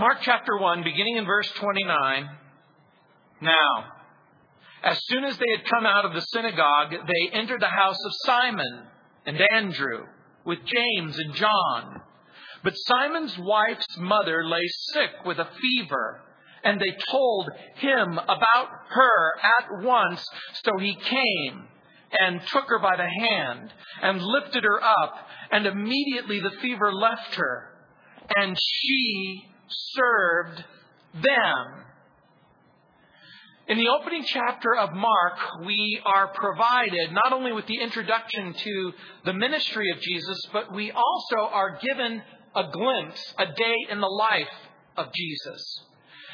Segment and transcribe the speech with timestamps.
[0.00, 2.26] Mark chapter 1, beginning in verse 29.
[3.42, 3.84] Now,
[4.82, 8.12] as soon as they had come out of the synagogue, they entered the house of
[8.24, 8.84] Simon
[9.26, 10.06] and Andrew
[10.46, 12.00] with James and John.
[12.64, 16.22] But Simon's wife's mother lay sick with a fever,
[16.64, 20.24] and they told him about her at once.
[20.64, 21.68] So he came
[22.18, 23.70] and took her by the hand
[24.00, 25.14] and lifted her up,
[25.52, 27.74] and immediately the fever left her,
[28.34, 30.64] and she served
[31.14, 31.84] them.
[33.68, 38.92] In the opening chapter of Mark, we are provided not only with the introduction to
[39.24, 42.20] the ministry of Jesus, but we also are given
[42.56, 44.48] a glimpse, a day in the life
[44.96, 45.84] of Jesus.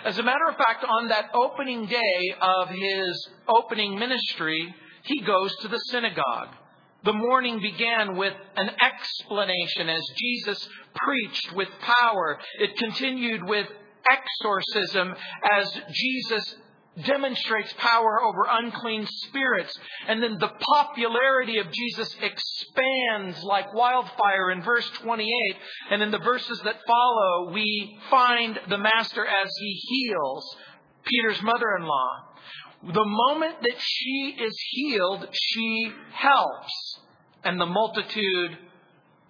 [0.05, 5.55] As a matter of fact, on that opening day of his opening ministry, he goes
[5.57, 6.55] to the synagogue.
[7.07, 12.37] The morning began with an explanation as Jesus preached with power.
[12.59, 13.69] It continued with
[14.11, 15.15] exorcism
[15.49, 16.57] as Jesus
[17.05, 19.79] demonstrates power over unclean spirits.
[20.09, 25.29] And then the popularity of Jesus expands like wildfire in verse 28.
[25.91, 30.57] And in the verses that follow, we find the Master as he heals
[31.05, 32.11] Peter's mother in law.
[32.83, 37.01] The moment that she is healed, she helps.
[37.47, 38.59] And the multitude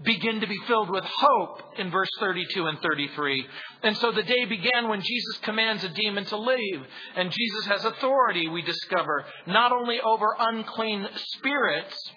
[0.03, 3.47] begin to be filled with hope in verse 32 and 33.
[3.83, 6.81] And so the day began when Jesus commands a demon to leave.
[7.15, 12.11] And Jesus has authority, we discover, not only over unclean spirits,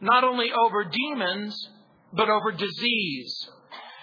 [0.00, 1.68] not only over demons,
[2.14, 3.50] but over disease.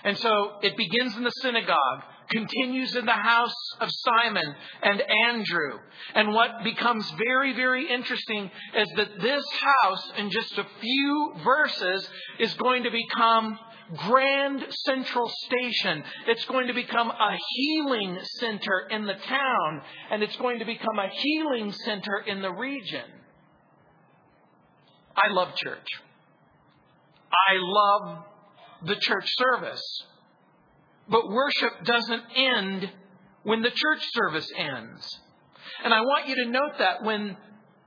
[0.03, 5.79] And so it begins in the synagogue continues in the house of Simon and Andrew.
[6.15, 9.45] And what becomes very, very interesting is that this
[9.83, 12.09] house, in just a few verses,
[12.39, 13.59] is going to become
[14.07, 16.03] Grand Central Station.
[16.27, 20.97] It's going to become a healing center in the town, and it's going to become
[20.97, 23.03] a healing center in the region.
[25.15, 25.87] I love church.
[27.31, 28.23] I love
[28.85, 30.03] the church service.
[31.11, 32.89] But worship doesn't end
[33.43, 35.19] when the church service ends.
[35.83, 37.35] And I want you to note that when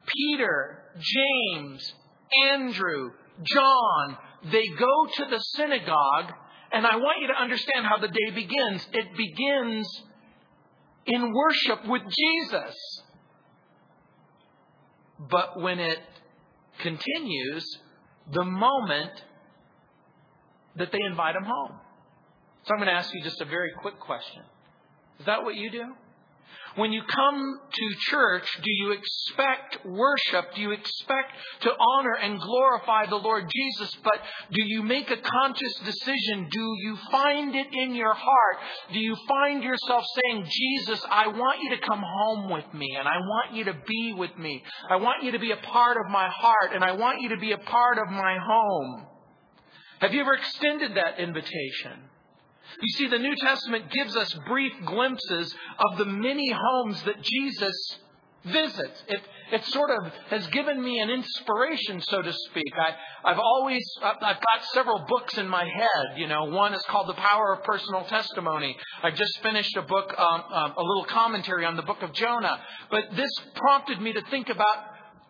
[0.06, 1.94] Peter, James,
[2.50, 3.12] Andrew,
[3.42, 4.18] John,
[4.52, 6.32] they go to the synagogue,
[6.70, 8.86] and I want you to understand how the day begins.
[8.92, 9.88] It begins
[11.06, 12.74] in worship with Jesus.
[15.30, 16.00] But when it
[16.80, 17.64] continues,
[18.32, 19.12] the moment
[20.76, 21.80] that they invite him home.
[22.64, 24.42] So I'm going to ask you just a very quick question.
[25.20, 25.84] Is that what you do?
[26.76, 30.54] When you come to church, do you expect worship?
[30.56, 33.97] Do you expect to honor and glorify the Lord Jesus?
[34.03, 34.14] But
[34.50, 36.48] do you make a conscious decision?
[36.50, 38.56] Do you find it in your heart?
[38.92, 43.06] Do you find yourself saying, Jesus, I want you to come home with me and
[43.06, 44.64] I want you to be with me.
[44.91, 47.36] I want you to be a part of my heart and I want you to
[47.36, 49.06] be a part of my home.
[50.00, 52.10] Have you ever extended that invitation?
[52.80, 57.98] You see, the New Testament gives us brief glimpses of the many homes that Jesus
[58.44, 59.02] visits.
[59.08, 59.20] It,
[59.52, 62.72] it sort of has given me an inspiration, so to speak.
[62.78, 66.18] I, I've always, I've got several books in my head.
[66.18, 68.76] You know, one is called The Power of Personal Testimony.
[69.02, 72.60] I just finished a book, um, um, a little commentary on the book of Jonah.
[72.91, 74.76] But this prompted me to think about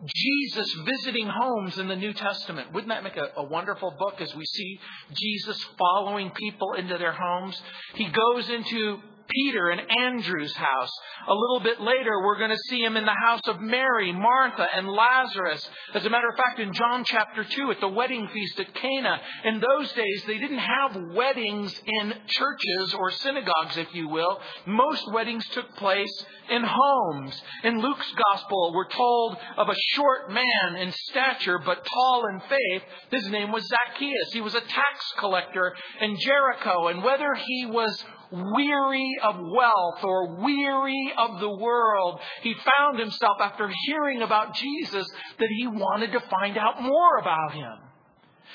[0.07, 2.73] Jesus visiting homes in the New Testament.
[2.73, 4.81] Wouldn't that make a, a, wonderful book as we see
[5.13, 7.61] Jesus following people into their homes?
[7.95, 8.99] He goes into
[9.29, 10.91] Peter and Andrew's house.
[11.29, 14.67] A little bit later, we're going to see him in the house of Mary, Martha,
[14.75, 15.69] and Lazarus.
[15.95, 19.21] As a matter of fact, in John chapter 2, at the wedding feast at Cana,
[19.45, 24.41] in those days, they didn't have weddings in churches or synagogues, if you will.
[24.67, 27.41] Most weddings took place in homes.
[27.63, 32.83] In Luke's gospel, we're told of a short man in stature, but tall in faith.
[33.11, 34.33] His name was Zacchaeus.
[34.33, 40.37] He was a tax collector in Jericho, and whether he was weary of wealth or
[40.43, 42.21] weary of the world.
[42.43, 45.07] He found himself, after hearing about Jesus,
[45.39, 47.79] that he wanted to find out more about him.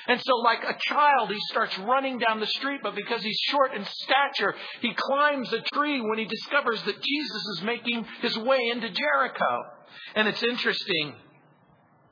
[0.08, 3.74] And so, like a child, he starts running down the street, but because he's short
[3.74, 8.60] in stature, he climbs a tree when he discovers that Jesus is making his way
[8.72, 9.64] into Jericho.
[10.16, 11.16] And it's interesting.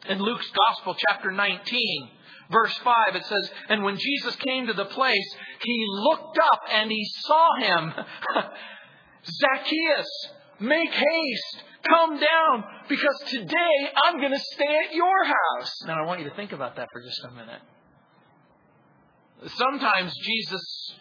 [0.10, 2.10] In Luke's Gospel, chapter 19,
[2.52, 6.92] verse 5, it says, And when Jesus came to the place, he looked up and
[6.92, 7.94] he saw him.
[9.24, 15.84] Zacchaeus, make haste, come down, because today I'm going to stay at your house.
[15.86, 17.62] Now, I want you to think about that for just a minute.
[19.56, 20.96] Sometimes Jesus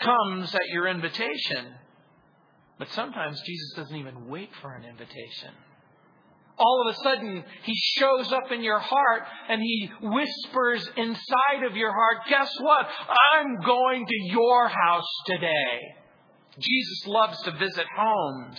[0.00, 1.74] comes at your invitation.
[2.78, 5.52] But sometimes Jesus doesn't even wait for an invitation.
[6.58, 11.76] All of a sudden, he shows up in your heart and he whispers inside of
[11.76, 12.86] your heart, guess what?
[13.34, 15.94] I'm going to your house today.
[16.58, 18.58] Jesus loves to visit homes.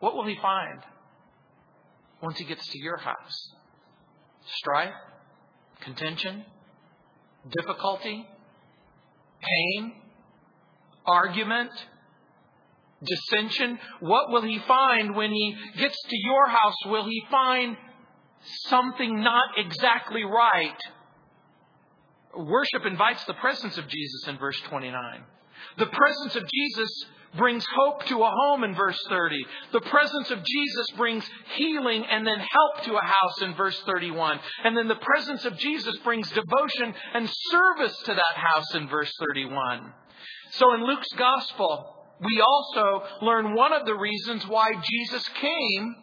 [0.00, 0.80] What will he find
[2.22, 3.52] once he gets to your house?
[4.56, 4.92] Strife?
[5.80, 6.44] Contention?
[7.50, 8.26] Difficulty?
[9.40, 9.92] Pain?
[11.06, 11.70] Argument?
[13.04, 13.78] Dissension?
[14.00, 16.76] What will he find when he gets to your house?
[16.86, 17.76] Will he find
[18.68, 20.78] something not exactly right?
[22.36, 25.22] Worship invites the presence of Jesus in verse 29.
[25.78, 27.06] The presence of Jesus
[27.36, 29.46] brings hope to a home in verse 30.
[29.72, 31.24] The presence of Jesus brings
[31.54, 34.40] healing and then help to a house in verse 31.
[34.64, 39.12] And then the presence of Jesus brings devotion and service to that house in verse
[39.28, 39.92] 31.
[40.52, 45.94] So in Luke's gospel, we also learn one of the reasons why Jesus came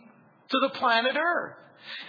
[0.50, 1.56] to the planet Earth.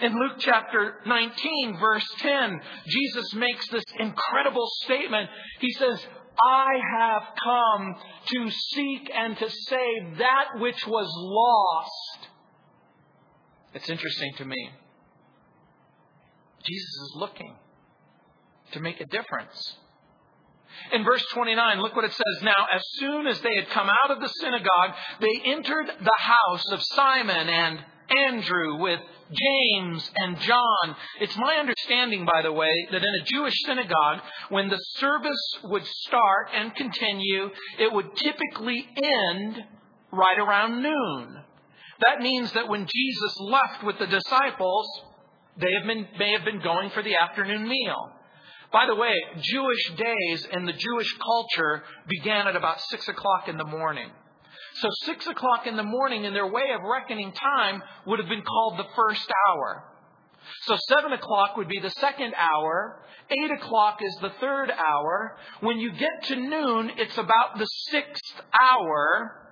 [0.01, 5.29] In Luke chapter 19, verse 10, Jesus makes this incredible statement.
[5.59, 6.05] He says,
[6.41, 7.95] I have come
[8.27, 12.29] to seek and to save that which was lost.
[13.73, 14.69] It's interesting to me.
[16.63, 17.55] Jesus is looking
[18.71, 19.75] to make a difference.
[20.93, 22.43] In verse 29, look what it says.
[22.43, 26.71] Now, as soon as they had come out of the synagogue, they entered the house
[26.71, 27.79] of Simon and
[28.09, 28.99] Andrew with
[29.31, 30.95] James and John.
[31.21, 35.85] It's my understanding, by the way, that in a Jewish synagogue, when the service would
[35.85, 37.49] start and continue,
[37.79, 39.63] it would typically end
[40.11, 41.43] right around noon.
[42.01, 44.87] That means that when Jesus left with the disciples,
[45.57, 48.11] they have been, may have been going for the afternoon meal.
[48.71, 53.57] By the way, Jewish days and the Jewish culture began at about 6 o'clock in
[53.57, 54.09] the morning.
[54.75, 58.43] So 6 o'clock in the morning in their way of reckoning time would have been
[58.43, 59.83] called the first hour.
[60.67, 63.01] So 7 o'clock would be the second hour.
[63.29, 65.35] 8 o'clock is the third hour.
[65.61, 69.48] When you get to noon, it's about the sixth hour.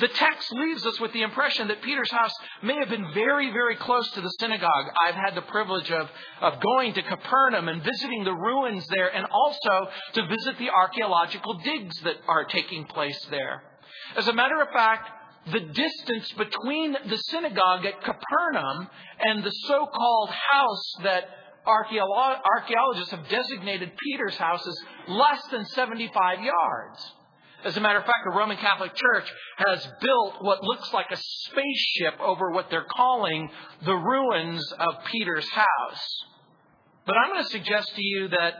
[0.00, 3.76] The text leaves us with the impression that Peter's house may have been very, very
[3.76, 4.86] close to the synagogue.
[5.06, 6.08] I've had the privilege of,
[6.40, 11.58] of going to Capernaum and visiting the ruins there and also to visit the archaeological
[11.64, 13.62] digs that are taking place there.
[14.16, 15.10] As a matter of fact,
[15.52, 18.88] the distance between the synagogue at Capernaum
[19.20, 21.28] and the so called house that
[21.66, 27.12] archaeologists have designated Peter's house is less than 75 yards.
[27.66, 31.16] As a matter of fact, the Roman Catholic Church has built what looks like a
[31.16, 33.50] spaceship over what they're calling
[33.84, 36.24] the ruins of Peter's house.
[37.06, 38.54] But I'm going to suggest to you that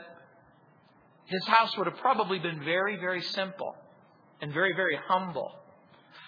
[1.27, 3.77] his house would have probably been very, very simple
[4.41, 5.53] and very, very humble.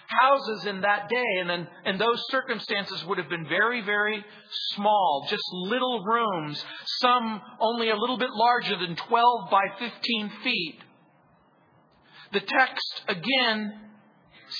[0.07, 4.23] Houses in that day and in, those circumstances would have been very, very
[4.75, 6.63] small, just little rooms,
[7.01, 10.79] some only a little bit larger than 12 by 15 feet.
[12.31, 13.73] The text, again,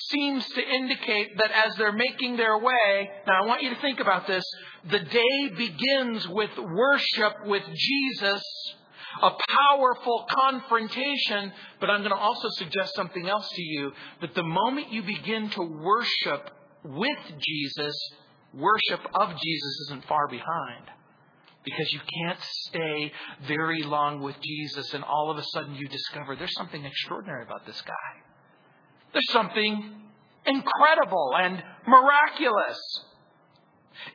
[0.10, 4.00] seems to indicate that as they're making their way, now I want you to think
[4.00, 4.44] about this.
[4.90, 8.44] The day begins with worship with Jesus,
[9.22, 14.44] a powerful confrontation, but I'm going to also suggest something else to you that the
[14.44, 16.52] moment you begin to worship
[16.84, 17.96] with Jesus,
[18.54, 20.86] worship of Jesus isn't far behind
[21.64, 23.12] because you can't stay
[23.48, 27.66] very long with Jesus and all of a sudden you discover there's something extraordinary about
[27.66, 28.24] this guy.
[29.14, 29.96] There's something
[30.46, 32.80] incredible and miraculous.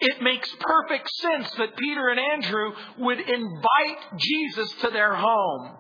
[0.01, 5.77] It makes perfect sense that Peter and Andrew would invite Jesus to their home.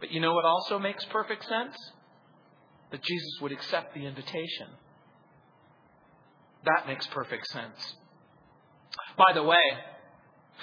[0.00, 1.76] But you know what also makes perfect sense?
[2.90, 4.68] That Jesus would accept the invitation.
[6.64, 7.94] That makes perfect sense.
[9.16, 9.56] By the way,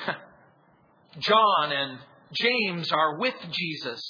[1.19, 1.99] John and
[2.33, 4.01] James are with Jesus.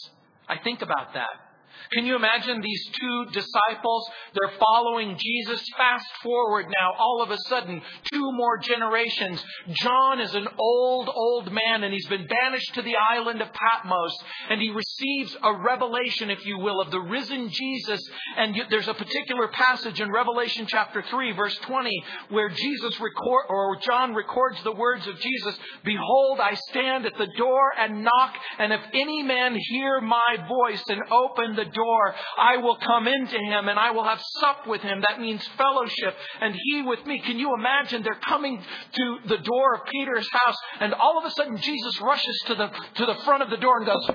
[0.47, 1.44] I think about that.
[1.91, 4.09] Can you imagine these two disciples?
[4.33, 5.61] They're following Jesus.
[5.77, 9.43] Fast forward now, all of a sudden, two more generations.
[9.69, 14.17] John is an old, old man, and he's been banished to the island of Patmos,
[14.49, 18.01] and he receives a revelation, if you will, of the risen Jesus.
[18.37, 23.77] And there's a particular passage in Revelation chapter 3, verse 20, where Jesus record, or
[23.81, 28.73] John records the words of Jesus, Behold, I stand at the door and knock, and
[28.73, 33.67] if any man hear my voice and open the door, I will come into him
[33.67, 35.01] and I will have sup with him.
[35.07, 37.19] That means fellowship and he with me.
[37.19, 38.61] Can you imagine they're coming
[38.93, 42.67] to the door of Peter's house and all of a sudden Jesus rushes to the,
[42.95, 44.09] to the front of the door and goes,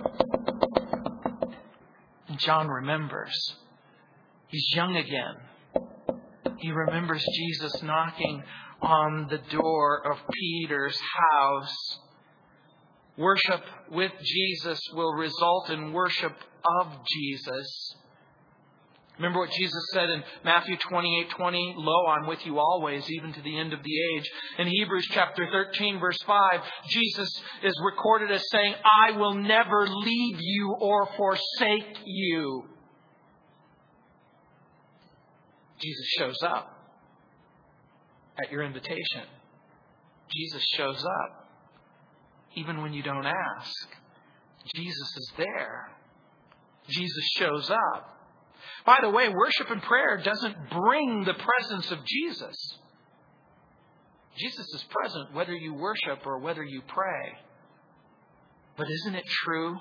[2.28, 3.34] And John remembers.
[4.48, 5.36] He's young again.
[6.58, 8.42] He remembers Jesus knocking
[8.82, 10.98] on the door of Peter's
[11.30, 11.98] house.
[13.20, 13.60] Worship
[13.90, 16.32] with Jesus will result in worship
[16.80, 17.94] of Jesus.
[19.18, 21.74] Remember what Jesus said in Matthew 28 20?
[21.76, 24.30] Lo, I'm with you always, even to the end of the age.
[24.58, 27.28] In Hebrews chapter 13, verse 5, Jesus
[27.62, 28.74] is recorded as saying,
[29.06, 32.64] I will never leave you or forsake you.
[35.78, 36.74] Jesus shows up
[38.42, 39.24] at your invitation.
[40.30, 41.39] Jesus shows up
[42.54, 43.88] even when you don't ask.
[44.74, 45.90] Jesus is there.
[46.88, 48.20] Jesus shows up.
[48.84, 52.56] By the way, worship and prayer doesn't bring the presence of Jesus.
[54.36, 57.32] Jesus is present whether you worship or whether you pray.
[58.76, 59.76] But isn't it true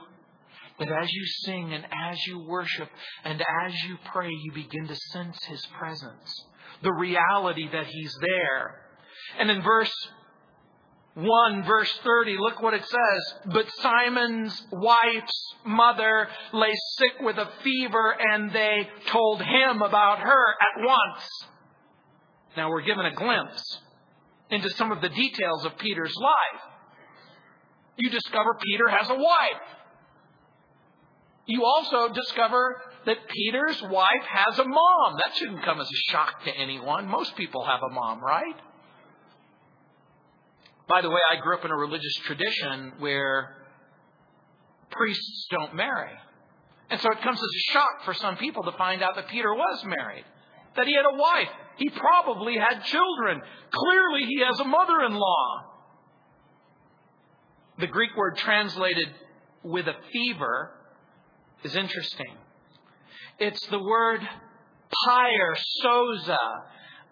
[0.80, 2.90] that as you sing and as you worship
[3.24, 6.46] and as you pray, you begin to sense His presence?
[6.84, 8.76] The reality that He's there.
[9.40, 9.94] And in verse
[11.22, 13.34] 1, verse 30, look what it says.
[13.46, 20.46] But Simon's wife's mother lay sick with a fever, and they told him about her
[20.62, 21.30] at once.
[22.58, 23.80] Now we're given a glimpse
[24.50, 26.62] into some of the details of Peter's life.
[27.98, 29.62] You discover Peter has a wife.
[31.46, 35.18] You also discover that Peter's wife has a mom.
[35.18, 37.08] That shouldn't come as a shock to anyone.
[37.08, 38.56] Most people have a mom, right?
[40.89, 43.55] By the way, I grew up in a religious tradition where
[44.89, 46.12] priests don't marry.
[46.89, 49.53] And so it comes as a shock for some people to find out that Peter
[49.53, 50.25] was married,
[50.75, 51.50] that he had a wife.
[51.77, 53.39] He probably had children.
[53.72, 55.65] Clearly, he has a mother in law.
[57.77, 59.10] The Greek word translated
[59.63, 60.72] with a fever
[61.63, 62.36] is interesting.
[63.38, 64.22] It's the word
[65.05, 65.55] pyre,
[65.86, 66.38] soza,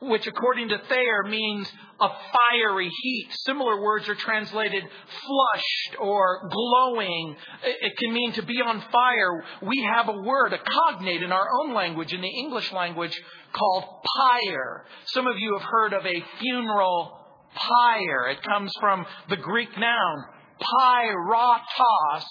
[0.01, 3.30] which according to Thayer means a fiery heat.
[3.46, 7.36] Similar words are translated flushed or glowing.
[7.63, 9.44] It can mean to be on fire.
[9.63, 13.20] We have a word, a cognate in our own language, in the English language,
[13.54, 13.86] called
[14.18, 14.86] pyre.
[15.06, 17.20] Some of you have heard of a funeral
[17.56, 18.27] pyre.
[18.30, 20.25] It comes from the Greek noun
[20.62, 22.25] pyretos,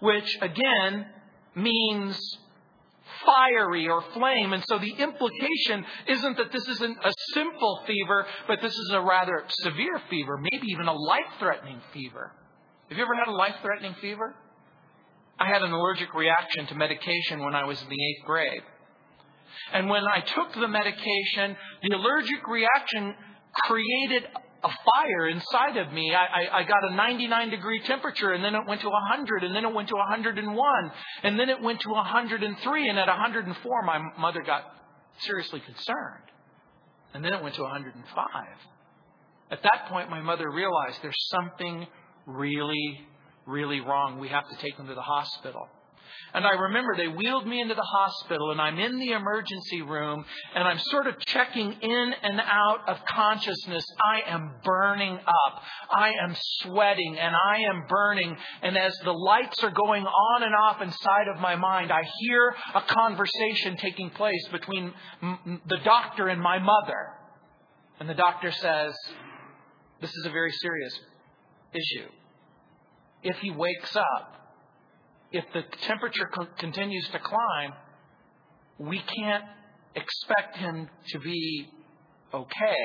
[0.00, 1.06] which again
[1.54, 2.38] means
[3.26, 4.52] fiery or flame.
[4.52, 9.00] And so the implication isn't that this isn't a simple fever, but this is a
[9.00, 12.32] rather severe fever, maybe even a life threatening fever.
[12.88, 14.34] Have you ever had a life threatening fever?
[15.38, 18.62] I had an allergic reaction to medication when I was in the eighth grade.
[19.72, 23.14] And when I took the medication, the allergic reaction
[23.64, 24.28] created
[24.64, 26.14] a fire inside of me.
[26.14, 29.54] I, I, I, got a 99 degree temperature, and then it went to 100, and
[29.54, 34.00] then it went to 101, and then it went to 103, and at 104, my
[34.18, 34.64] mother got
[35.18, 36.24] seriously concerned.
[37.14, 38.26] And then it went to 105.
[39.50, 41.86] At that point, my mother realized there's something
[42.26, 43.06] really,
[43.46, 44.18] really wrong.
[44.18, 45.68] We have to take him to the hospital.
[46.34, 50.24] And I remember they wheeled me into the hospital, and I'm in the emergency room,
[50.54, 53.84] and I'm sort of checking in and out of consciousness.
[54.02, 55.62] I am burning up.
[55.90, 58.36] I am sweating, and I am burning.
[58.62, 62.54] And as the lights are going on and off inside of my mind, I hear
[62.74, 67.12] a conversation taking place between the doctor and my mother.
[67.98, 68.94] And the doctor says,
[70.00, 71.00] This is a very serious
[71.72, 72.08] issue.
[73.22, 74.45] If he wakes up,
[75.32, 77.72] if the temperature co- continues to climb,
[78.78, 79.44] we can't
[79.94, 81.68] expect him to be
[82.32, 82.76] okay.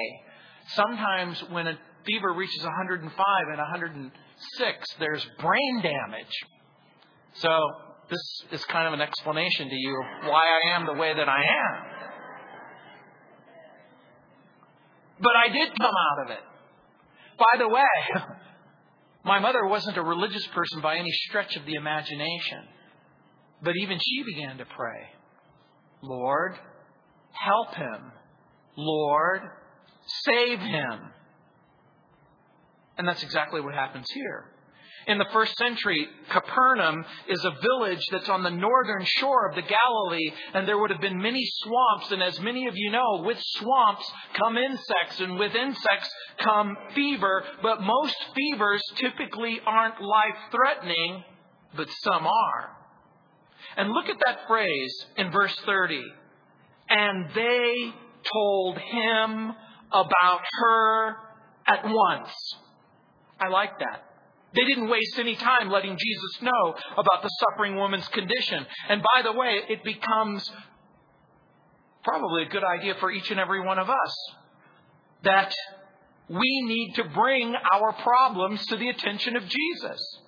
[0.69, 3.07] Sometimes when a fever reaches 105
[3.49, 6.43] and 106, there's brain damage.
[7.33, 7.59] So
[8.09, 11.29] this is kind of an explanation to you of why I am the way that
[11.29, 11.85] I am.
[15.19, 16.39] But I did come out of it.
[17.37, 17.81] By the way,
[19.23, 22.63] My mother wasn't a religious person by any stretch of the imagination,
[23.61, 25.09] but even she began to pray
[26.01, 26.57] Lord,
[27.31, 28.11] help him.
[28.75, 29.41] Lord,
[30.25, 30.99] save him.
[32.97, 34.50] And that's exactly what happens here.
[35.07, 39.63] In the first century, Capernaum is a village that's on the northern shore of the
[39.63, 42.11] Galilee, and there would have been many swamps.
[42.11, 47.43] And as many of you know, with swamps come insects, and with insects come fever.
[47.63, 51.23] But most fevers typically aren't life threatening,
[51.75, 52.77] but some are.
[53.77, 56.01] And look at that phrase in verse 30.
[56.89, 57.93] And they
[58.31, 59.53] told him
[59.91, 61.15] about her
[61.65, 62.29] at once.
[63.39, 64.10] I like that.
[64.53, 68.65] They didn't waste any time letting Jesus know about the suffering woman's condition.
[68.89, 70.51] And by the way, it becomes
[72.03, 74.15] probably a good idea for each and every one of us
[75.23, 75.53] that
[76.27, 80.19] we need to bring our problems to the attention of Jesus.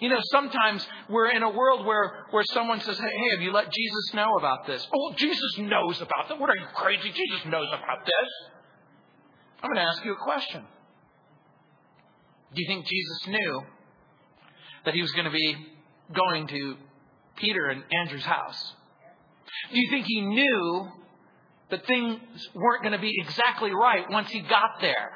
[0.00, 3.70] You know, sometimes we're in a world where, where someone says, hey, have you let
[3.70, 4.86] Jesus know about this?
[4.94, 6.40] Oh, Jesus knows about that.
[6.40, 7.10] What are you crazy?
[7.10, 8.50] Jesus knows about this.
[9.62, 10.64] I'm going to ask you a question.
[12.54, 13.62] Do you think Jesus knew
[14.84, 15.56] that he was going to be
[16.12, 16.76] going to
[17.36, 18.74] Peter and Andrew's house?
[19.72, 20.88] Do you think he knew
[21.70, 22.20] that things
[22.54, 25.12] weren't going to be exactly right once he got there?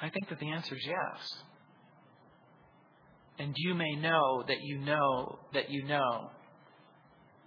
[0.00, 1.42] I think that the answer is yes.
[3.38, 6.30] And you may know that you know that you know.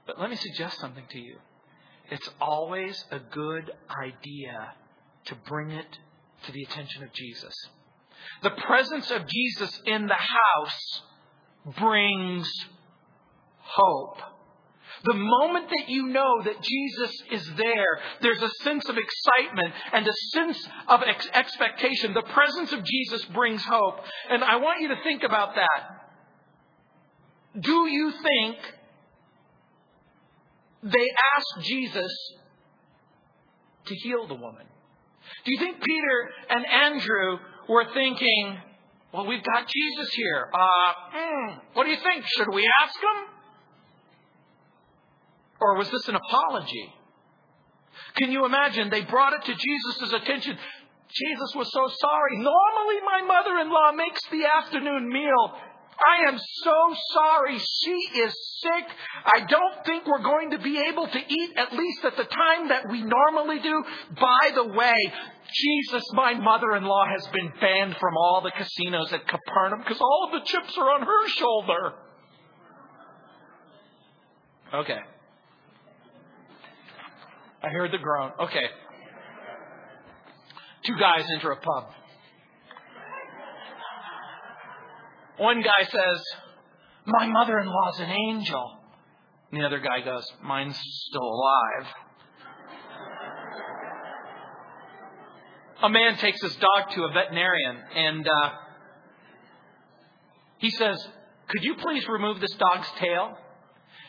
[0.06, 1.38] But let me suggest something to you.
[2.12, 4.74] It's always a good idea
[5.26, 5.98] to bring it
[6.46, 7.54] to the attention of Jesus.
[8.42, 11.02] The presence of Jesus in the house
[11.78, 12.50] brings
[13.60, 14.18] hope.
[15.06, 20.08] The moment that you know that Jesus is there, there's a sense of excitement and
[20.08, 22.14] a sense of ex- expectation.
[22.14, 24.00] The presence of Jesus brings hope.
[24.30, 26.04] And I want you to think about that.
[27.60, 28.58] Do you think
[30.84, 32.12] they asked Jesus
[33.86, 34.66] to heal the woman?
[35.46, 37.40] Do you think Peter and Andrew
[37.70, 38.58] were thinking,
[39.14, 40.50] well, we've got Jesus here.
[40.54, 42.26] Uh, mm, what do you think?
[42.26, 43.34] Should we ask him?
[45.60, 46.94] Or was this an apology?
[48.18, 48.90] Can you imagine?
[48.90, 50.58] They brought it to Jesus' attention.
[51.10, 52.38] Jesus was so sorry.
[52.38, 55.58] Normally, my mother in law makes the afternoon meal.
[56.06, 57.60] I am so sorry.
[57.60, 58.86] She is sick.
[59.26, 62.70] I don't think we're going to be able to eat at least at the time
[62.70, 63.84] that we normally do.
[64.20, 64.96] By the way,
[65.54, 70.02] Jesus, my mother in law, has been banned from all the casinos at Capernaum because
[70.02, 71.94] all of the chips are on her shoulder.
[74.74, 75.00] Okay.
[77.64, 78.32] I heard the groan.
[78.42, 78.66] Okay.
[80.86, 81.92] Two guys enter a pub.
[85.38, 86.24] One guy says,
[87.06, 88.78] My mother in law's an angel.
[89.52, 91.88] And the other guy goes, Mine's still alive.
[95.84, 98.50] a man takes his dog to a veterinarian and uh,
[100.58, 101.06] he says,
[101.50, 103.38] Could you please remove this dog's tail?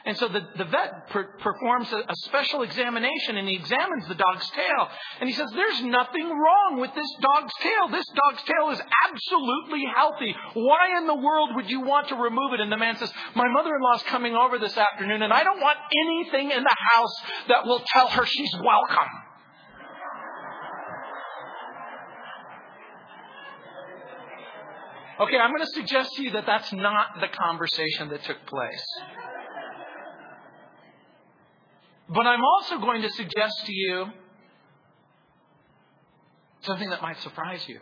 [0.06, 4.14] And so the, the vet per, performs a, a special examination and he examines the
[4.14, 4.88] dog's tail.
[5.18, 7.88] And he says, There's nothing wrong with this dog's tail.
[7.90, 10.34] This dog's tail is absolutely healthy.
[10.52, 12.60] Why in the world would you want to remove it?
[12.60, 15.60] And the man says, My mother in law's coming over this afternoon and I don't
[15.60, 17.14] want anything in the house
[17.48, 19.08] that will tell her she's welcome.
[25.20, 28.84] Okay, I'm going to suggest to you that that's not the conversation that took place.
[32.08, 34.06] But I'm also going to suggest to you
[36.62, 37.80] something that might surprise you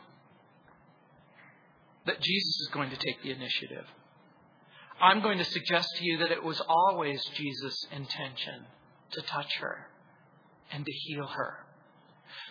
[2.06, 3.84] that Jesus is going to take the initiative.
[5.00, 8.64] I'm going to suggest to you that it was always Jesus' intention
[9.12, 9.86] to touch her
[10.72, 11.61] and to heal her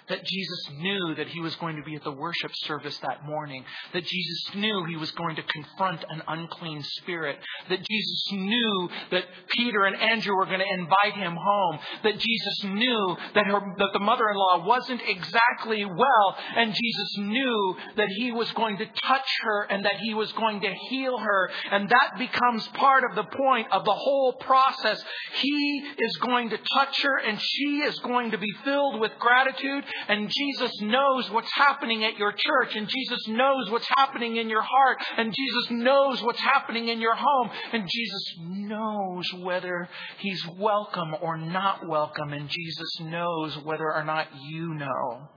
[0.10, 3.64] that Jesus knew that he was going to be at the worship service that morning,
[3.94, 7.38] that Jesus knew he was going to confront an unclean spirit,
[7.70, 12.64] that Jesus knew that Peter and Andrew were going to invite him home, that Jesus
[12.66, 18.52] knew that, her, that the mother-in-law wasn't exactly well, and Jesus knew that he was
[18.54, 22.68] going to touch her and that he was going to heal her, and that becomes
[22.70, 25.04] part of the point of the whole process.
[25.42, 29.71] He is going to touch her and she is going to be filled with gratitude
[30.08, 32.76] and Jesus knows what's happening at your church.
[32.76, 34.98] And Jesus knows what's happening in your heart.
[35.18, 37.50] And Jesus knows what's happening in your home.
[37.74, 39.88] And Jesus knows whether
[40.20, 42.34] He's welcome or not welcome.
[42.34, 45.30] And Jesus knows whether or not you know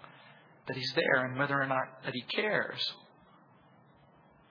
[0.66, 2.80] that He's there and whether or not that He cares.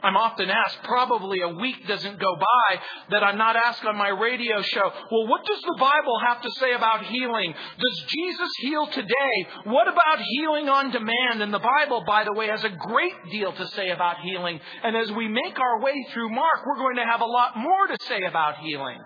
[0.04, 2.80] I'm often asked, probably a week doesn't go by
[3.12, 6.52] that I'm not asked on my radio show, well, what does the Bible have to
[6.60, 7.54] say about healing?
[7.54, 9.48] Does Jesus heal today?
[9.64, 11.42] What about healing on demand?
[11.42, 14.60] And the Bible, by the way, has a great deal to say about healing.
[14.84, 17.88] And as we make our way through Mark, we're going to have a lot more
[17.88, 19.00] to say about healing.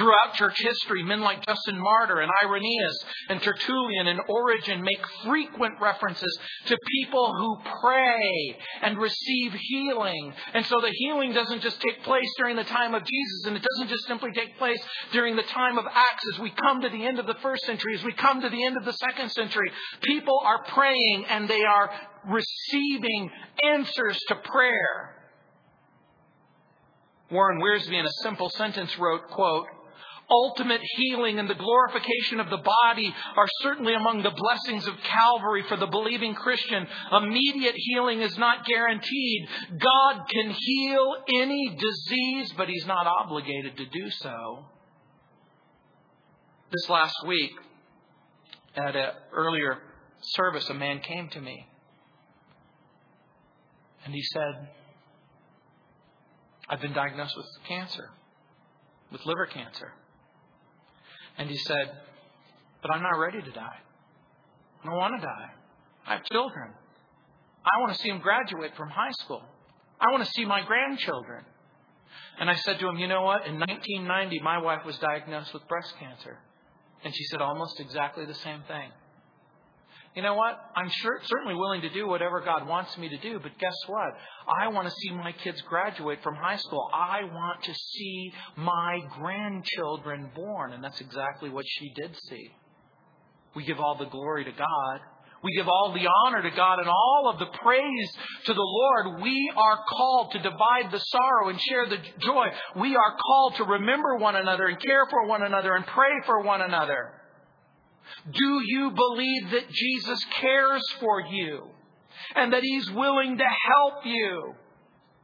[0.00, 5.74] Throughout church history, men like Justin Martyr and Irenaeus and Tertullian and Origen make frequent
[5.78, 10.32] references to people who pray and receive healing.
[10.54, 13.62] And so the healing doesn't just take place during the time of Jesus, and it
[13.74, 14.82] doesn't just simply take place
[15.12, 17.94] during the time of Acts as we come to the end of the first century,
[17.94, 19.70] as we come to the end of the second century.
[20.00, 21.90] People are praying and they are
[22.26, 23.30] receiving
[23.74, 25.14] answers to prayer.
[27.30, 29.66] Warren Wiersbe, in a simple sentence, wrote, quote,
[30.30, 35.64] ultimate healing and the glorification of the body are certainly among the blessings of Calvary
[35.68, 36.86] for the believing Christian.
[37.12, 39.48] Immediate healing is not guaranteed.
[39.78, 44.64] God can heal any disease, but He's not obligated to do so.
[46.70, 47.50] This last week,
[48.76, 49.78] at an earlier
[50.20, 51.66] service, a man came to me
[54.04, 54.68] and he said,
[56.68, 58.10] I've been diagnosed with cancer,
[59.10, 59.92] with liver cancer.
[61.38, 61.92] And he said,
[62.82, 63.78] But I'm not ready to die.
[64.82, 65.50] I don't want to die.
[66.06, 66.72] I have children.
[67.64, 69.42] I want to see them graduate from high school.
[70.00, 71.44] I want to see my grandchildren.
[72.38, 73.46] And I said to him, You know what?
[73.46, 76.38] In 1990, my wife was diagnosed with breast cancer.
[77.04, 78.90] And she said almost exactly the same thing
[80.16, 80.58] you know what?
[80.74, 84.08] I'm sure, certainly willing to do whatever God wants me to do, but guess what?
[84.60, 86.90] I want to see my kids graduate from high school.
[86.92, 90.72] I want to see my grandchildren born.
[90.72, 92.50] And that's exactly what she did see.
[93.54, 95.00] We give all the glory to God.
[95.42, 98.10] We give all the honor to God and all of the praise
[98.46, 99.22] to the Lord.
[99.22, 102.46] We are called to divide the sorrow and share the joy.
[102.76, 106.42] We are called to remember one another and care for one another and pray for
[106.42, 107.19] one another.
[108.30, 111.66] Do you believe that Jesus cares for you
[112.34, 114.54] and that He's willing to help you?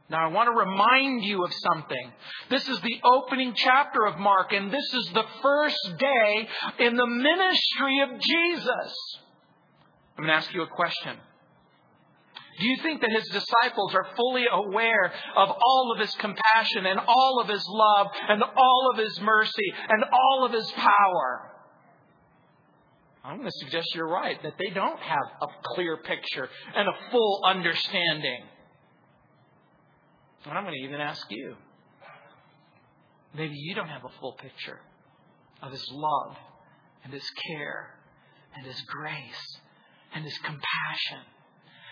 [0.09, 2.11] Now, I want to remind you of something.
[2.49, 6.47] This is the opening chapter of Mark, and this is the first day
[6.79, 9.19] in the ministry of Jesus.
[10.17, 11.17] I'm going to ask you a question.
[12.59, 16.99] Do you think that his disciples are fully aware of all of his compassion and
[17.05, 21.51] all of his love and all of his mercy and all of his power?
[23.27, 26.93] I'm going to suggest you're right, that they don't have a clear picture and a
[27.11, 28.43] full understanding.
[30.45, 31.55] And I'm going to even ask you.
[33.35, 34.79] Maybe you don't have a full picture
[35.61, 36.37] of His love
[37.03, 37.95] and His care
[38.55, 39.57] and His grace
[40.15, 41.25] and His compassion.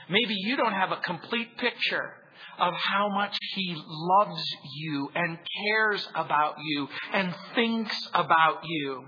[0.09, 2.13] Maybe you don't have a complete picture
[2.59, 4.43] of how much He loves
[4.77, 9.03] you and cares about you and thinks about you.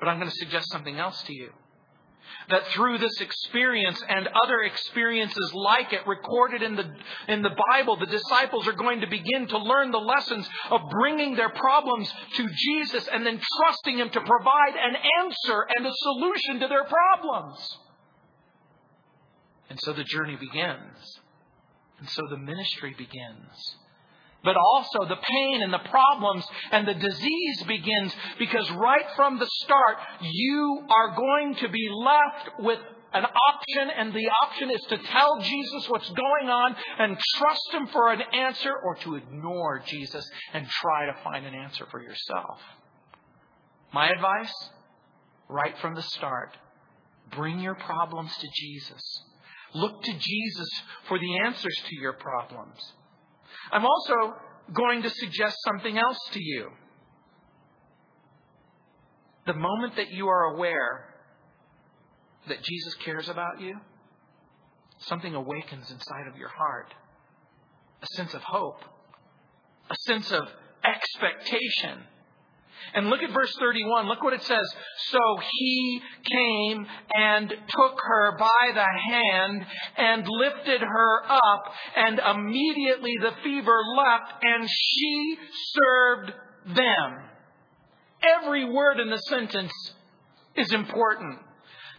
[0.00, 1.50] But I'm going to suggest something else to you.
[2.48, 6.90] That through this experience and other experiences like it recorded in the,
[7.28, 11.36] in the Bible, the disciples are going to begin to learn the lessons of bringing
[11.36, 16.60] their problems to Jesus and then trusting Him to provide an answer and a solution
[16.60, 17.78] to their problems.
[19.68, 21.20] And so the journey begins.
[21.98, 23.76] And so the ministry begins
[24.42, 29.48] but also the pain and the problems and the disease begins because right from the
[29.62, 32.78] start, you are going to be left with
[33.12, 37.88] an option, and the option is to tell Jesus what's going on and trust Him
[37.88, 42.60] for an answer, or to ignore Jesus and try to find an answer for yourself.
[43.92, 44.52] My advice,
[45.48, 46.56] right from the start,
[47.32, 49.02] bring your problems to Jesus.
[49.74, 50.68] Look to Jesus
[51.08, 52.92] for the answers to your problems.
[53.72, 54.36] I'm also
[54.72, 56.70] going to suggest something else to you.
[59.46, 61.14] The moment that you are aware
[62.48, 63.76] that Jesus cares about you,
[64.98, 66.94] something awakens inside of your heart.
[68.02, 68.80] A sense of hope,
[69.90, 70.48] a sense of
[70.84, 72.04] expectation
[72.94, 74.08] and look at verse 31.
[74.08, 74.74] Look what it says.
[75.10, 75.18] So
[75.58, 79.66] he came and took her by the hand
[79.96, 85.36] and lifted her up, and immediately the fever left, and she
[85.74, 86.32] served
[86.76, 87.22] them.
[88.42, 89.72] Every word in the sentence
[90.56, 91.38] is important.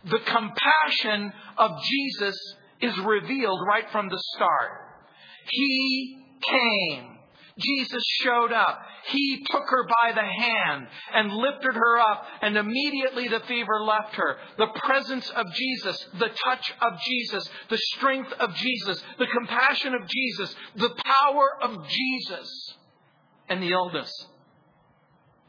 [0.06, 2.36] The compassion of Jesus
[2.82, 4.72] is revealed right from the start.
[5.50, 6.18] He
[6.48, 7.11] came.
[7.58, 8.82] Jesus showed up.
[9.08, 14.16] He took her by the hand and lifted her up, and immediately the fever left
[14.16, 14.38] her.
[14.58, 20.08] The presence of Jesus, the touch of Jesus, the strength of Jesus, the compassion of
[20.08, 22.76] Jesus, the power of Jesus,
[23.50, 24.12] and the illness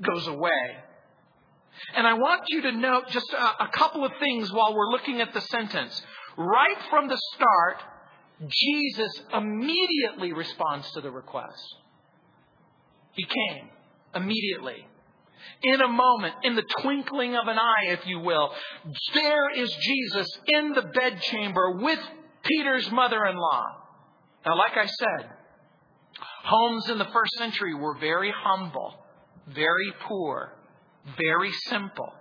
[0.01, 0.51] goes away.
[1.97, 5.21] And I want you to note just a, a couple of things while we're looking
[5.21, 6.03] at the sentence.
[6.37, 7.83] Right from the start,
[8.49, 11.77] Jesus immediately responds to the request.
[13.13, 13.69] He came
[14.15, 14.87] immediately.
[15.63, 18.51] In a moment, in the twinkling of an eye, if you will,
[19.15, 21.99] there is Jesus in the bedchamber with
[22.43, 23.65] Peter's mother in law.
[24.45, 25.31] Now, like I said,
[26.45, 28.95] homes in the first century were very humble,
[29.49, 30.55] very poor,
[31.17, 32.13] very simple.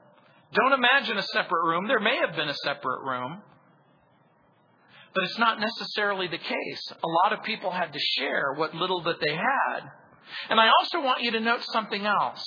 [0.54, 1.88] Don't imagine a separate room.
[1.88, 3.42] There may have been a separate room.
[5.14, 6.92] But it's not necessarily the case.
[6.92, 9.90] A lot of people had to share what little that they had.
[10.50, 12.44] And I also want you to note something else.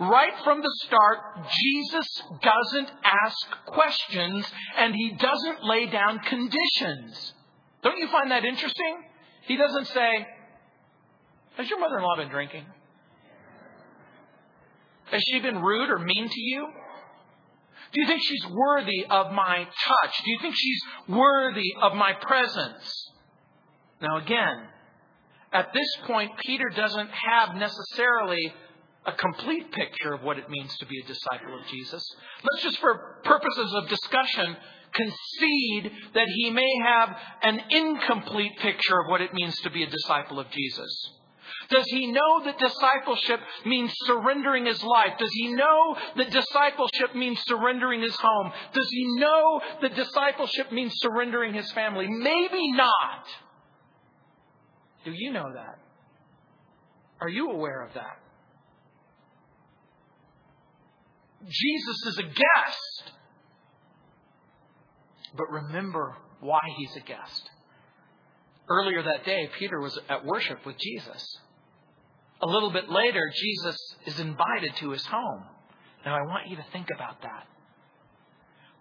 [0.00, 1.18] Right from the start,
[1.50, 7.34] Jesus doesn't ask questions and he doesn't lay down conditions.
[7.82, 9.04] Don't you find that interesting?
[9.42, 10.26] He doesn't say,
[11.56, 12.64] Has your mother in law been drinking?
[15.10, 16.66] Has she been rude or mean to you?
[17.92, 20.24] Do you think she's worthy of my touch?
[20.24, 23.10] Do you think she's worthy of my presence?
[24.00, 24.68] Now, again,
[25.52, 28.54] at this point, Peter doesn't have necessarily
[29.04, 32.02] a complete picture of what it means to be a disciple of Jesus.
[32.42, 34.56] Let's just, for purposes of discussion,
[34.92, 39.90] concede that he may have an incomplete picture of what it means to be a
[39.90, 41.10] disciple of Jesus.
[41.68, 45.18] Does he know that discipleship means surrendering his life?
[45.18, 48.52] Does he know that discipleship means surrendering his home?
[48.72, 52.06] Does he know that discipleship means surrendering his family?
[52.08, 53.26] Maybe not.
[55.04, 55.78] Do you know that?
[57.20, 58.18] Are you aware of that?
[61.48, 63.12] Jesus is a guest.
[65.36, 67.50] But remember why he's a guest.
[68.68, 71.38] Earlier that day, Peter was at worship with Jesus.
[72.42, 75.44] A little bit later, Jesus is invited to his home.
[76.04, 77.46] Now, I want you to think about that.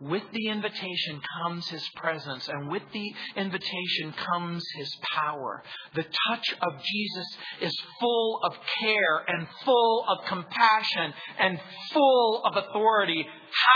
[0.01, 5.61] With the invitation comes his presence, and with the invitation comes his power.
[5.93, 11.59] The touch of Jesus is full of care and full of compassion and
[11.93, 13.27] full of authority.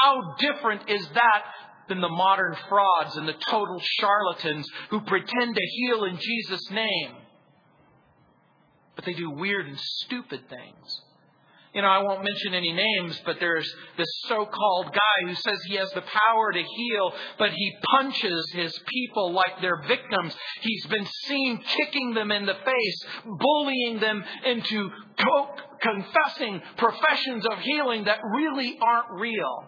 [0.02, 1.44] How different is that
[1.90, 7.18] than the modern frauds and the total charlatans who pretend to heal in Jesus' name?
[8.96, 11.02] But they do weird and stupid things.
[11.76, 15.62] You know, I won't mention any names, but there's this so called guy who says
[15.68, 20.34] he has the power to heal, but he punches his people like they're victims.
[20.62, 24.90] He's been seen kicking them in the face, bullying them into
[25.82, 29.66] confessing professions of healing that really aren't real.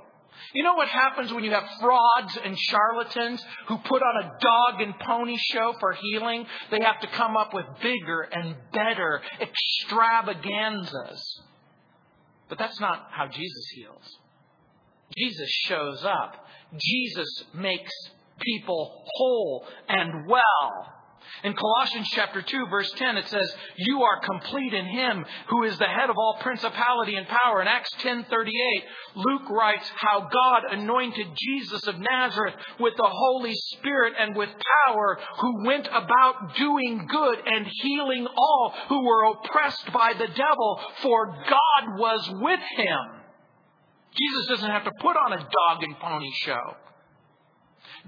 [0.54, 4.82] You know what happens when you have frauds and charlatans who put on a dog
[4.82, 6.48] and pony show for healing?
[6.72, 11.42] They have to come up with bigger and better extravaganzas.
[12.50, 14.20] But that's not how Jesus heals.
[15.16, 16.46] Jesus shows up.
[16.78, 17.92] Jesus makes
[18.40, 20.94] people whole and well.
[21.44, 25.78] In Colossians chapter 2 verse 10 it says, "You are complete in him who is
[25.78, 31.28] the head of all principality and power." In Acts 10:38, Luke writes how God anointed
[31.36, 34.50] Jesus of Nazareth with the Holy Spirit and with
[34.88, 40.82] power, who went about doing good and healing all who were oppressed by the devil,
[41.02, 43.24] for God was with him.
[44.18, 46.76] Jesus doesn't have to put on a dog and pony show.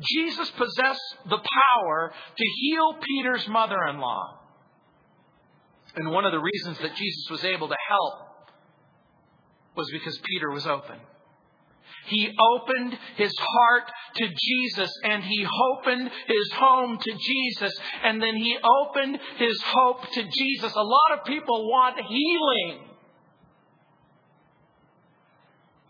[0.01, 4.39] Jesus possessed the power to heal Peter's mother in law.
[5.95, 8.29] And one of the reasons that Jesus was able to help
[9.75, 10.97] was because Peter was open.
[12.05, 18.35] He opened his heart to Jesus and he opened his home to Jesus and then
[18.35, 20.73] he opened his hope to Jesus.
[20.73, 22.87] A lot of people want healing,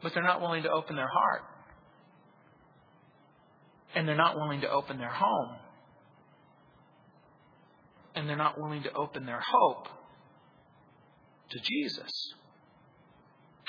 [0.02, 1.44] but they're not willing to open their heart
[3.96, 5.56] and they're not willing to open their home.
[8.16, 9.88] And they're not willing to open their hope
[11.52, 12.12] to Jesus.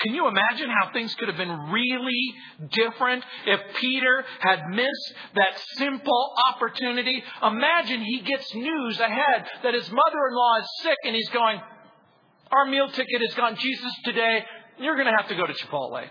[0.01, 2.33] Can you imagine how things could have been really
[2.71, 7.23] different if Peter had missed that simple opportunity?
[7.43, 11.61] Imagine he gets news ahead that his mother in law is sick and he's going,
[12.51, 13.55] Our meal ticket is gone.
[13.57, 14.43] Jesus, today,
[14.79, 16.07] you're going to have to go to Chipotle.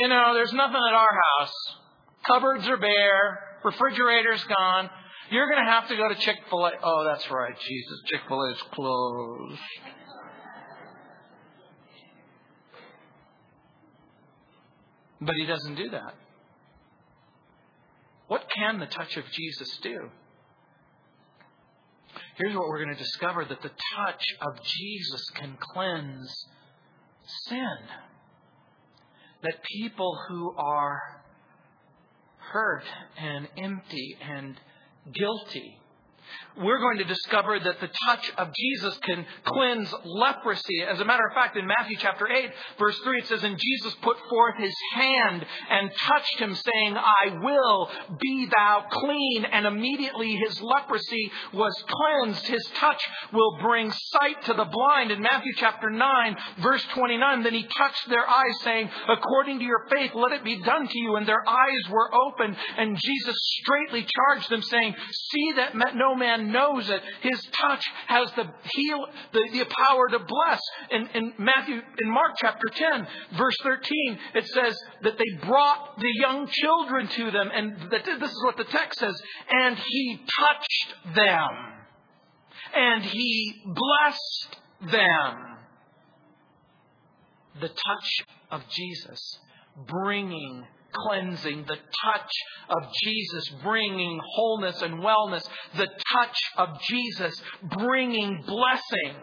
[0.00, 1.52] You know, there's nothing at our house.
[2.26, 3.38] Cupboards are bare.
[3.62, 4.88] Refrigerator's gone.
[5.30, 6.72] You're going to have to go to Chick fil A.
[6.82, 8.00] Oh, that's right, Jesus.
[8.06, 9.60] Chick fil A is closed.
[15.20, 16.14] But he doesn't do that.
[18.28, 20.08] What can the touch of Jesus do?
[22.36, 26.46] Here's what we're going to discover that the touch of Jesus can cleanse
[27.48, 27.76] sin
[29.42, 31.00] that people who are
[32.52, 32.84] hurt
[33.18, 34.56] and empty and
[35.14, 35.79] guilty
[36.56, 40.82] we're going to discover that the touch of Jesus can cleanse leprosy.
[40.82, 43.94] As a matter of fact, in Matthew chapter 8, verse 3, it says, And Jesus
[44.02, 47.90] put forth his hand and touched him, saying, I will
[48.20, 49.44] be thou clean.
[49.44, 52.46] And immediately his leprosy was cleansed.
[52.46, 55.10] His touch will bring sight to the blind.
[55.10, 59.86] In Matthew chapter 9, verse 29, then he touched their eyes, saying, According to your
[59.90, 61.16] faith, let it be done to you.
[61.16, 62.56] And their eyes were opened.
[62.76, 67.02] And Jesus straightly charged them, saying, See that no man knows it.
[67.22, 70.60] His touch has the heal, the, the power to bless.
[70.92, 73.06] In, in Matthew, in Mark chapter 10,
[73.36, 78.30] verse 13, it says that they brought the young children to them, and that, this
[78.30, 81.48] is what the text says, and he touched them,
[82.76, 85.56] and he blessed them.
[87.60, 89.38] The touch of Jesus
[89.86, 92.30] bringing cleansing, the touch
[92.68, 99.16] of Jesus bringing wholeness and wellness, the touch of Jesus bringing blessing.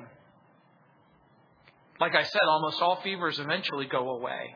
[2.00, 4.56] Like I said, almost all fevers eventually go away.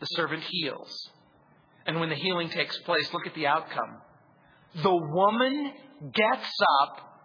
[0.00, 1.10] The servant heals.
[1.86, 3.98] And when the healing takes place, look at the outcome.
[4.82, 5.72] The woman
[6.12, 7.24] gets up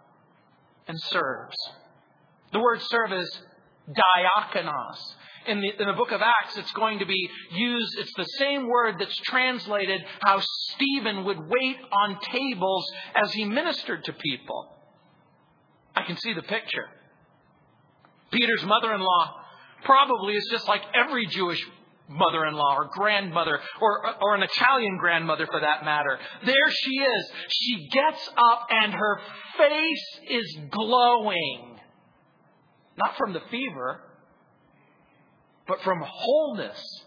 [0.88, 1.56] and serves.
[2.52, 3.40] The word serve is
[3.88, 5.14] diakonos
[5.46, 8.68] in the, in the book of Acts, it's going to be used, it's the same
[8.68, 14.68] word that's translated how Stephen would wait on tables as he ministered to people.
[15.94, 16.86] I can see the picture.
[18.30, 19.40] Peter's mother in law
[19.84, 21.62] probably is just like every Jewish
[22.08, 26.18] mother in law or grandmother or, or an Italian grandmother for that matter.
[26.44, 27.30] There she is.
[27.48, 29.20] She gets up and her
[29.56, 31.78] face is glowing.
[32.96, 34.00] Not from the fever,
[35.66, 37.04] but from wholeness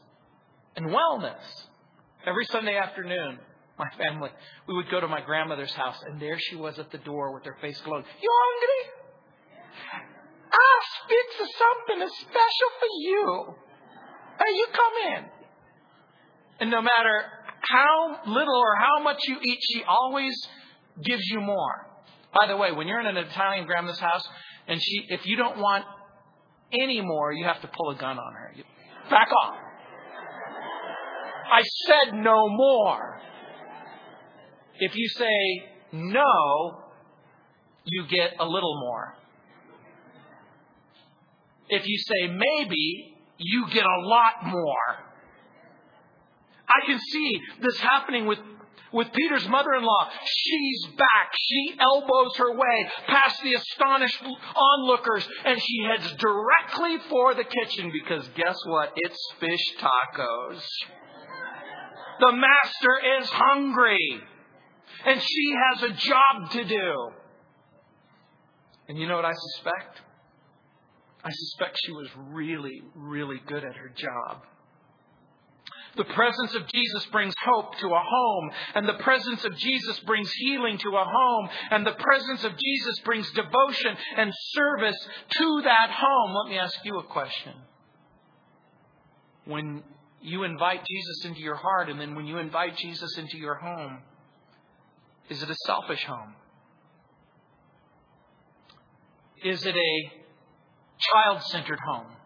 [0.76, 1.42] and wellness.
[2.26, 3.40] Every Sunday afternoon,
[3.78, 4.30] my family,
[4.68, 7.46] we would go to my grandmother's house, and there she was at the door with
[7.46, 8.04] her face glowing.
[8.22, 8.92] You hungry?
[10.52, 13.56] I'll fix something special for you.
[14.40, 15.26] Hey, you come in.
[16.60, 17.24] And no matter
[17.62, 20.36] how little or how much you eat, she always
[21.04, 21.88] gives you more.
[22.34, 24.28] By the way, when you're in an Italian grandma's house,
[24.68, 25.86] and she, if you don't want
[26.74, 28.54] anymore, you have to pull a gun on her.
[29.10, 29.56] Back off.
[31.52, 33.22] I said no more.
[34.80, 36.84] If you say no,
[37.86, 39.16] you get a little more.
[41.70, 45.04] If you say maybe, you get a lot more.
[46.68, 48.40] I can see this happening with
[48.92, 50.10] with Peter's mother in law.
[50.26, 51.32] She's back.
[51.50, 54.24] She elbows her way past the astonished
[54.56, 58.92] onlookers and she heads directly for the kitchen because guess what?
[58.96, 60.62] It's fish tacos.
[62.20, 64.22] The master is hungry
[65.06, 67.12] and she has a job to do.
[68.90, 70.02] And you know what I suspect?
[71.24, 74.44] I suspect she was really, really good at her job.
[75.98, 80.32] The presence of Jesus brings hope to a home, and the presence of Jesus brings
[80.32, 85.90] healing to a home, and the presence of Jesus brings devotion and service to that
[85.90, 86.36] home.
[86.36, 87.54] Let me ask you a question.
[89.46, 89.84] When
[90.22, 94.00] you invite Jesus into your heart, and then when you invite Jesus into your home,
[95.30, 96.36] is it a selfish home?
[99.44, 100.12] Is it a
[101.00, 102.17] child centered home?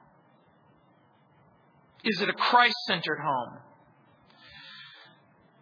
[2.04, 3.60] Is it a Christ centered home?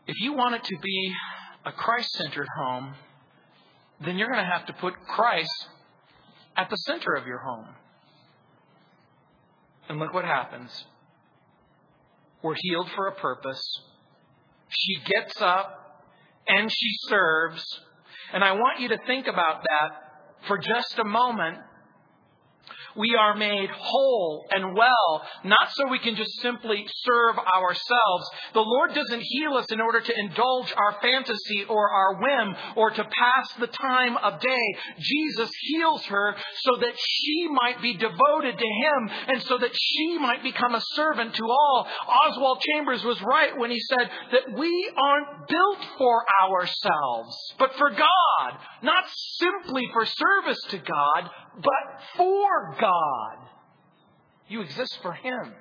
[0.08, 1.14] If you want it to be
[1.66, 2.96] a Christ centered home,
[4.04, 5.68] then you're going to have to put Christ
[6.56, 7.68] at the center of your home.
[9.90, 10.86] And look what happens.
[12.42, 13.62] We're healed for a purpose.
[14.70, 16.04] She gets up
[16.48, 17.64] and she serves.
[18.34, 21.58] And I want you to think about that for just a moment
[22.96, 28.30] we are made whole and well, not so we can just simply serve ourselves.
[28.54, 32.92] The Lord doesn't heal us in order to indulge our fantasy or our whim or
[32.92, 34.76] to pass the time of day.
[35.00, 40.18] Jesus heals her so that she might be devoted to Him and so that she
[40.18, 41.88] might become a servant to all.
[42.08, 47.90] Oswald Chambers was right when he said that we aren't built for ourselves, but for
[47.90, 49.04] God, not
[49.38, 53.38] simply for service to God, but for God.
[54.48, 55.54] You exist for Him.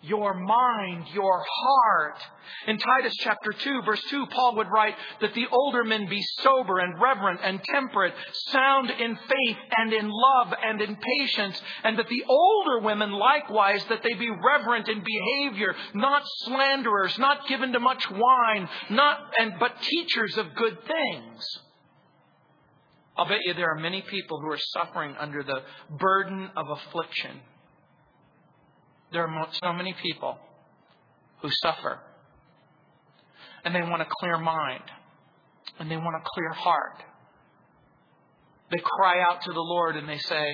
[0.00, 2.18] Your mind, your heart.
[2.68, 6.78] In Titus chapter 2, verse 2, Paul would write that the older men be sober
[6.78, 12.06] and reverent and temperate, sound in faith and in love and in patience, and that
[12.06, 17.80] the older women likewise, that they be reverent in behavior, not slanderers, not given to
[17.80, 21.58] much wine, not, and, but teachers of good things
[23.18, 25.62] I'll bet you there are many people who are suffering under the
[25.98, 27.40] burden of affliction.
[29.12, 30.38] There are so many people
[31.42, 31.98] who suffer.
[33.64, 34.84] And they want a clear mind.
[35.80, 37.02] And they want a clear heart.
[38.70, 40.46] They cry out to the Lord and they say,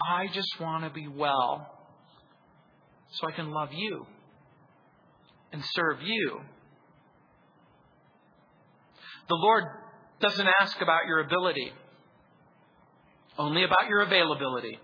[0.00, 1.70] I just want to be well
[3.10, 4.06] so I can love you
[5.52, 6.40] and serve you.
[9.28, 9.64] The Lord
[10.20, 11.72] doesn't ask about your ability,
[13.38, 14.78] only about your availability.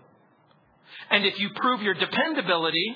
[1.09, 2.95] And if you prove your dependability,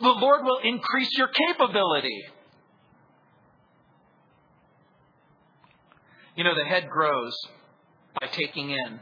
[0.00, 2.22] the Lord will increase your capability.
[6.36, 7.34] You know, the head grows
[8.20, 9.00] by taking in,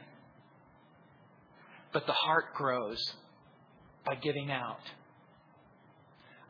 [1.92, 3.14] but the heart grows
[4.05, 4.80] by giving out.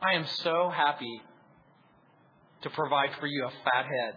[0.01, 1.21] I am so happy
[2.63, 4.15] to provide for you a fat head.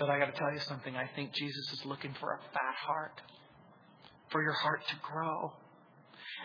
[0.00, 0.96] But I got to tell you something.
[0.96, 3.20] I think Jesus is looking for a fat heart,
[4.30, 5.52] for your heart to grow.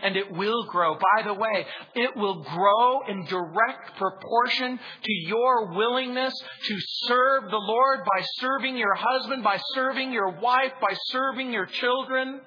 [0.03, 0.95] And it will grow.
[0.95, 6.34] By the way, it will grow in direct proportion to your willingness
[6.68, 6.78] to
[7.08, 12.41] serve the Lord by serving your husband, by serving your wife, by serving your children.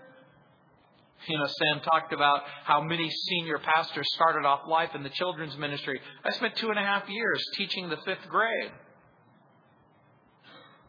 [1.26, 5.56] You know, Sam talked about how many senior pastors started off life in the children's
[5.56, 5.98] ministry.
[6.22, 8.72] I spent two and a half years teaching the fifth grade.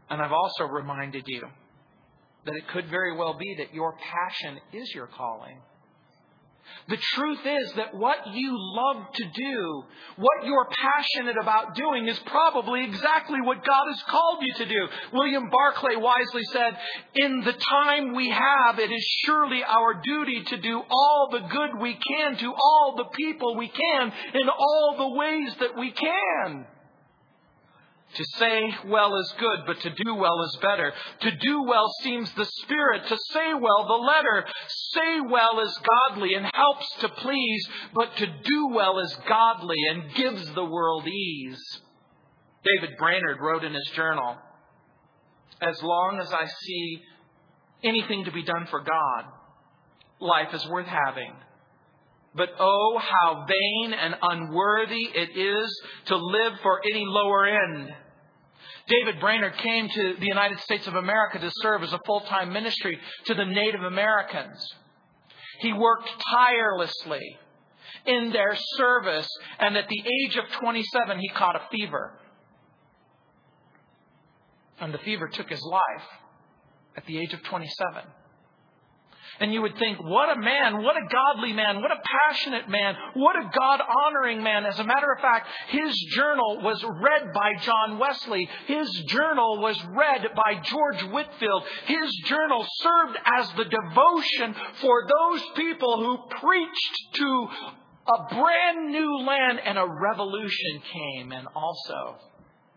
[0.10, 1.48] And I've also reminded you
[2.46, 5.60] that it could very well be that your passion is your calling.
[6.88, 9.84] The truth is that what you love to do,
[10.18, 14.88] what you're passionate about doing, is probably exactly what God has called you to do.
[15.14, 16.78] William Barclay wisely said,
[17.16, 21.80] In the time we have, it is surely our duty to do all the good
[21.80, 26.66] we can to all the people we can in all the ways that we can.
[28.16, 30.92] To say well is good, but to do well is better.
[31.22, 33.08] To do well seems the spirit.
[33.08, 34.46] To say well, the letter.
[34.68, 35.80] Say well is
[36.10, 41.08] godly and helps to please, but to do well is godly and gives the world
[41.08, 41.82] ease.
[42.64, 44.38] David Brainerd wrote in his journal,
[45.62, 47.02] As long as I see
[47.84, 49.26] anything to be done for God,
[50.20, 51.34] life is worth having.
[52.36, 57.94] But oh, how vain and unworthy it is to live for any lower end.
[58.88, 62.52] David Brainerd came to the United States of America to serve as a full time
[62.52, 64.58] ministry to the Native Americans.
[65.60, 67.38] He worked tirelessly
[68.06, 69.28] in their service,
[69.60, 72.14] and at the age of 27, he caught a fever.
[74.80, 76.08] And the fever took his life
[76.96, 78.04] at the age of 27.
[79.40, 82.96] And you would think, what a man, what a godly man, what a passionate man,
[83.14, 84.66] what a God honoring man.
[84.66, 88.50] As a matter of fact, his journal was read by John Wesley.
[88.68, 91.64] His journal was read by George Whitefield.
[91.86, 97.48] His journal served as the devotion for those people who preached to
[98.08, 102.18] a brand new land and a revolution came and also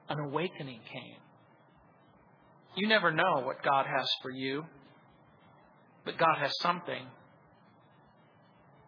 [0.09, 1.17] an awakening came.
[2.77, 4.65] You never know what God has for you
[6.05, 7.07] but God has something.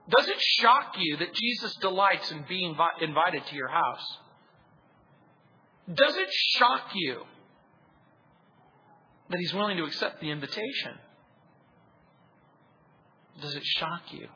[0.08, 4.18] Does it shock you that Jesus delights in being invited to your house?
[5.92, 7.22] Does it shock you
[9.30, 10.92] that He's willing to accept the invitation?
[13.40, 14.28] Does it shock you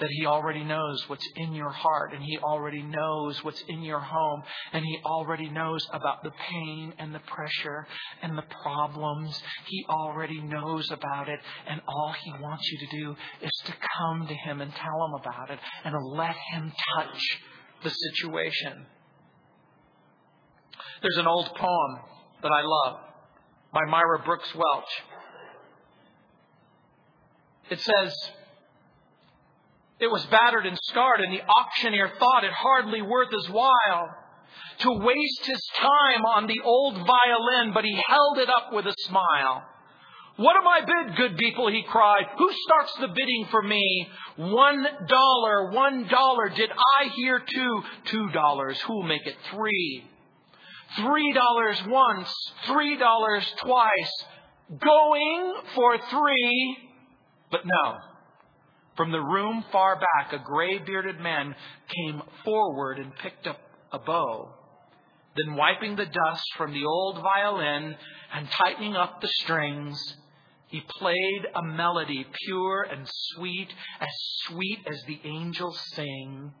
[0.00, 4.00] that He already knows what's in your heart and He already knows what's in your
[4.00, 4.42] home
[4.72, 7.86] and He already knows about the pain and the pressure
[8.22, 9.40] and the problems.
[9.66, 14.26] He already knows about it and all He wants you to do is to come
[14.26, 17.40] to Him and tell Him about it and let Him touch
[17.82, 18.86] the situation.
[21.02, 22.00] There's an old poem
[22.42, 23.00] that I love
[23.72, 25.02] by Myra Brooks Welch.
[27.70, 28.14] It says,
[30.04, 34.14] it was battered and scarred, and the auctioneer thought it hardly worth his while
[34.80, 38.94] to waste his time on the old violin, but he held it up with a
[39.06, 39.64] smile.
[40.36, 41.70] What am I bid, good people?
[41.70, 42.24] he cried.
[42.36, 44.08] Who starts the bidding for me?
[44.36, 46.48] One dollar, one dollar.
[46.48, 47.82] Did I hear two?
[48.06, 48.80] Two dollars.
[48.80, 50.04] Who'll make it three?
[50.96, 52.28] Three dollars once,
[52.66, 54.24] three dollars twice.
[54.80, 56.78] Going for three,
[57.50, 58.13] but no.
[58.96, 61.54] From the room far back, a gray bearded man
[61.88, 63.58] came forward and picked up
[63.92, 64.54] a bow.
[65.36, 67.96] Then, wiping the dust from the old violin
[68.32, 69.98] and tightening up the strings,
[70.68, 73.68] he played a melody pure and sweet,
[74.00, 74.08] as
[74.46, 76.52] sweet as the angels sing.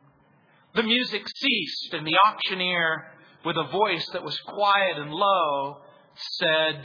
[0.74, 3.12] The music ceased, and the auctioneer
[3.44, 5.82] with a voice that was quiet and low,
[6.16, 6.84] said,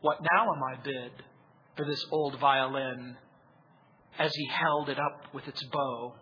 [0.00, 1.12] What now am I bid
[1.76, 3.16] for this old violin?
[4.18, 6.14] As he held it up with its bow.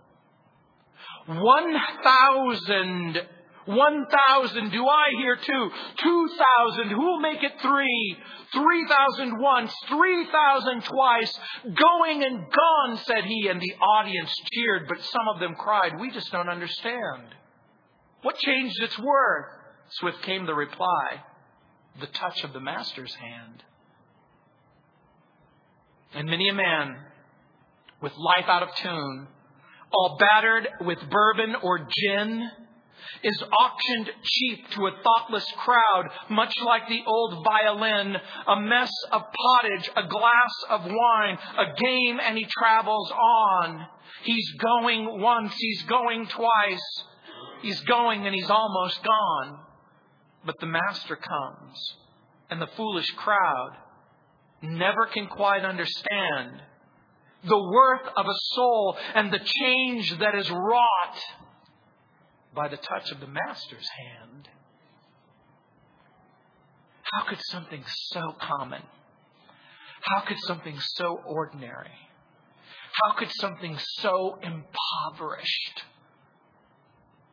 [1.27, 3.21] One thousand
[3.67, 5.71] one thousand, do I hear two?
[6.03, 8.17] Two thousand, who'll make it three?
[8.53, 11.39] Three thousand once, three thousand twice.
[11.65, 16.11] Going and gone, said he, and the audience cheered, but some of them cried, We
[16.11, 17.35] just don't understand.
[18.23, 19.47] What changed its worth?
[19.91, 21.25] Swift came the reply
[22.01, 23.63] the touch of the Master's hand.
[26.15, 26.97] And many a man
[28.03, 29.29] with life out of tune,
[29.93, 32.51] all battered with bourbon or gin,
[33.23, 39.23] is auctioned cheap to a thoughtless crowd, much like the old violin, a mess of
[39.23, 43.87] pottage, a glass of wine, a game, and he travels on.
[44.23, 47.05] He's going once, he's going twice,
[47.63, 49.61] he's going and he's almost gone.
[50.45, 51.97] But the master comes,
[52.49, 53.77] and the foolish crowd
[54.63, 56.63] never can quite understand
[57.45, 61.19] the worth of a soul and the change that is wrought
[62.55, 64.49] by the touch of the Master's hand.
[67.03, 67.83] How could something
[68.13, 68.83] so common,
[70.03, 71.91] how could something so ordinary,
[73.03, 75.83] how could something so impoverished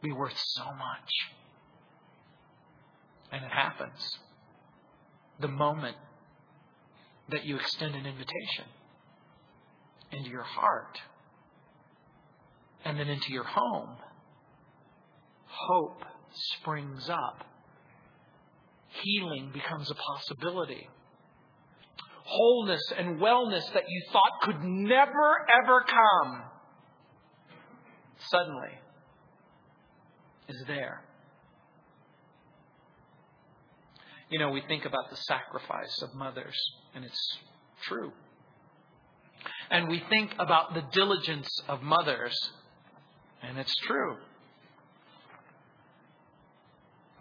[0.02, 1.12] be worth so much?
[3.32, 4.20] And it happens
[5.40, 5.98] the moment
[7.30, 8.66] that you extend an invitation
[10.12, 11.00] into your heart
[12.86, 13.98] and then into your home
[15.46, 16.04] hope
[16.60, 17.44] springs up.
[19.04, 20.88] Healing becomes a possibility.
[22.24, 26.44] Wholeness and wellness that you thought could never, ever come
[28.30, 28.70] suddenly
[30.50, 31.02] is there.
[34.30, 36.56] You know, we think about the sacrifice of mothers,
[36.96, 37.38] and it's
[37.88, 38.12] true.
[39.70, 42.38] And we think about the diligence of mothers,
[43.42, 44.18] and it's true.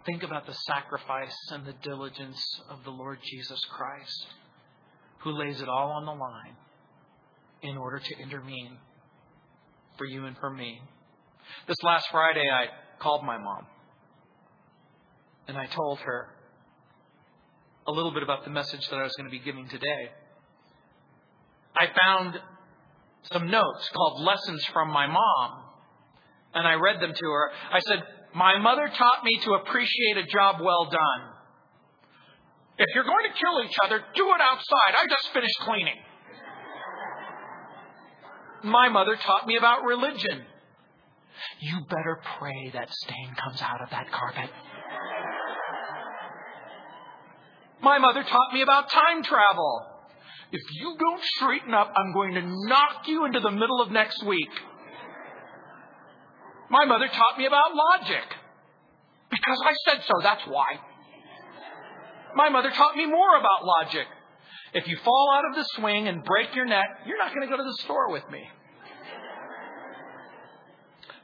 [0.05, 4.27] Think about the sacrifice and the diligence of the Lord Jesus Christ,
[5.19, 6.55] who lays it all on the line
[7.61, 8.77] in order to intervene
[9.97, 10.79] for you and for me.
[11.67, 12.67] This last Friday, I
[12.99, 13.65] called my mom
[15.47, 16.27] and I told her
[17.87, 20.11] a little bit about the message that I was going to be giving today.
[21.79, 22.39] I found
[23.31, 25.63] some notes called Lessons from My Mom,
[26.53, 27.51] and I read them to her.
[27.71, 28.03] I said,
[28.33, 31.33] my mother taught me to appreciate a job well done.
[32.77, 34.93] If you're going to kill each other, do it outside.
[34.97, 35.97] I just finished cleaning.
[38.63, 40.45] My mother taught me about religion.
[41.59, 44.49] You better pray that stain comes out of that carpet.
[47.81, 49.96] My mother taught me about time travel.
[50.51, 54.23] If you don't straighten up, I'm going to knock you into the middle of next
[54.25, 54.49] week.
[56.69, 58.23] My mother taught me about logic.
[59.29, 60.79] Because I said so, that's why.
[62.35, 64.07] My mother taught me more about logic.
[64.73, 67.49] If you fall out of the swing and break your neck, you're not going to
[67.49, 68.43] go to the store with me.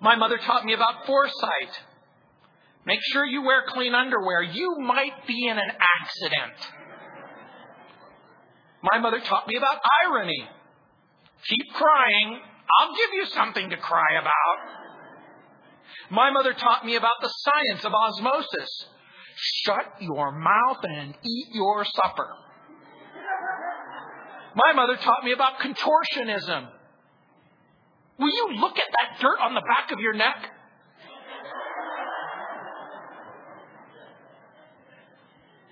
[0.01, 1.79] My mother taught me about foresight.
[2.85, 4.41] Make sure you wear clean underwear.
[4.43, 5.71] You might be in an
[6.01, 6.82] accident.
[8.83, 10.47] My mother taught me about irony.
[11.47, 12.39] Keep crying.
[12.79, 14.83] I'll give you something to cry about.
[16.09, 18.85] My mother taught me about the science of osmosis.
[19.65, 22.27] Shut your mouth and eat your supper.
[24.55, 26.67] My mother taught me about contortionism.
[28.19, 30.51] Will you look at that dirt on the back of your neck?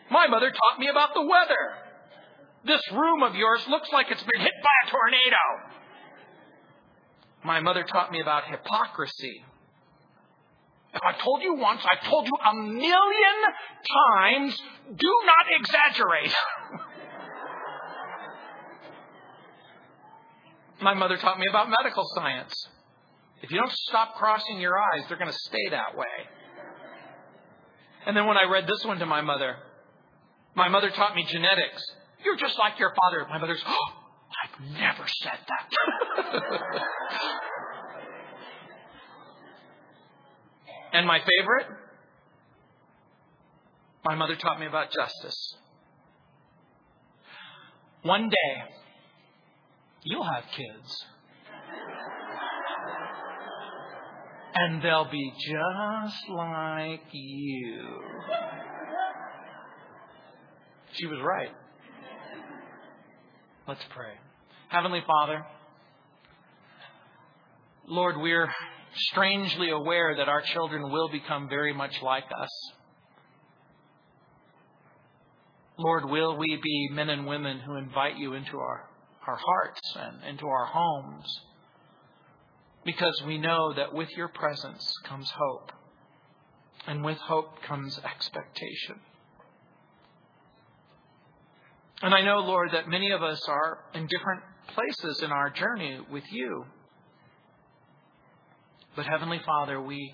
[0.10, 1.91] My mother taught me about the weather.
[2.66, 5.38] This room of yours looks like it's been hit by a tornado.
[7.44, 9.44] My mother taught me about hypocrisy.
[10.94, 13.38] If I told you once, I've told you a million
[14.14, 14.62] times,
[14.96, 16.36] do not exaggerate.
[20.82, 22.54] My mother taught me about medical science.
[23.42, 26.06] If you don't stop crossing your eyes, they're going to stay that way.
[28.06, 29.58] And then when I read this one to my mother,
[30.56, 31.84] my mother taught me genetics.
[32.24, 33.28] You're just like your father.
[33.30, 33.94] My mother's, oh,
[34.44, 36.62] I've never said that.
[40.94, 41.68] And my favorite?
[44.04, 45.56] My mother taught me about justice.
[48.02, 48.64] One day,
[50.04, 51.06] you'll have kids.
[54.54, 58.02] and they'll be just like you.
[60.94, 61.52] She was right.
[63.72, 64.16] Let's pray.
[64.68, 65.46] Heavenly Father,
[67.88, 68.54] Lord, we're
[68.96, 72.50] strangely aware that our children will become very much like us.
[75.78, 78.90] Lord, will we be men and women who invite you into our,
[79.26, 81.40] our hearts and into our homes?
[82.84, 85.72] Because we know that with your presence comes hope,
[86.88, 89.00] and with hope comes expectation.
[92.04, 94.42] And I know, Lord, that many of us are in different
[94.74, 96.66] places in our journey with you.
[98.96, 100.14] But Heavenly Father, we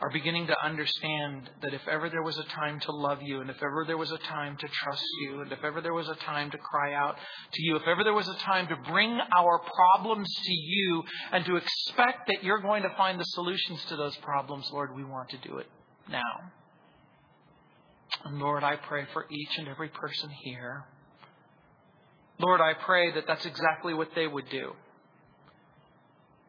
[0.00, 3.50] are beginning to understand that if ever there was a time to love you, and
[3.50, 6.14] if ever there was a time to trust you, and if ever there was a
[6.16, 7.16] time to cry out
[7.52, 11.44] to you, if ever there was a time to bring our problems to you and
[11.44, 15.30] to expect that you're going to find the solutions to those problems, Lord, we want
[15.30, 15.66] to do it
[16.08, 16.52] now.
[18.24, 20.84] And Lord, I pray for each and every person here.
[22.38, 24.72] Lord, I pray that that's exactly what they would do.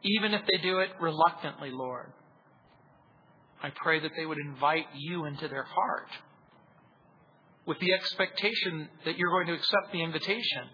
[0.03, 2.11] Even if they do it reluctantly, Lord.
[3.61, 6.09] I pray that they would invite you into their heart
[7.65, 10.69] with the expectation that you're going to accept the invitation.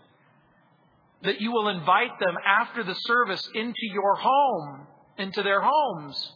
[1.23, 4.87] That you will invite them after the service into your home,
[5.17, 6.33] into their homes,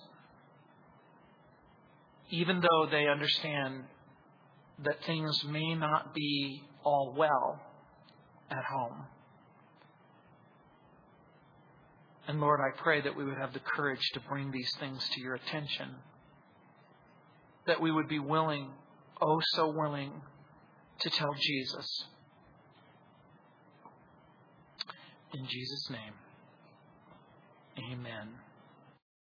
[2.30, 3.84] even though they understand
[4.84, 7.60] that things may not be all well
[8.50, 9.06] at home.
[12.28, 15.22] And Lord, I pray that we would have the courage to bring these things to
[15.22, 15.96] your attention
[17.68, 18.70] that we would be willing,
[19.22, 20.12] oh so willing,
[21.00, 22.06] to tell Jesus.
[25.34, 26.14] In Jesus' name,
[27.92, 28.30] amen.